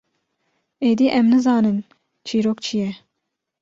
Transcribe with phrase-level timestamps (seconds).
[0.89, 1.77] êdî em nizanin
[2.27, 2.91] çîrok çi ye.